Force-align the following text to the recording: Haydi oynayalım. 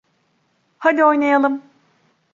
Haydi 0.77 1.03
oynayalım. 1.05 1.61